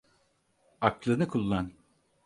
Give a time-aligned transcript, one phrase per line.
[0.81, 1.71] Aklını kullan.